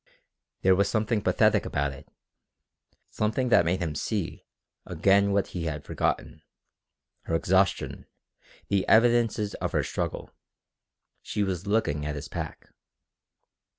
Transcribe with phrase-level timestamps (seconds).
[0.63, 2.09] There was something pathetic about it,
[3.11, 4.47] something that made him see
[4.83, 6.41] again what he had forgotten
[7.25, 8.07] her exhaustion,
[8.67, 10.31] the evidences of her struggle.
[11.21, 12.69] She was looking at his pack.